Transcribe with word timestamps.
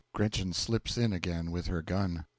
(GRETCHEN 0.15 0.51
slips 0.51 0.97
in 0.97 1.13
again 1.13 1.51
with 1.51 1.67
her 1.67 1.83
gun.) 1.83 2.07
W. 2.11 2.23